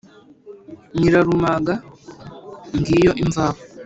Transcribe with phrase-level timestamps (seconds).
[0.97, 1.73] Nyirarumaga
[2.77, 3.59] ngiyo imvaho,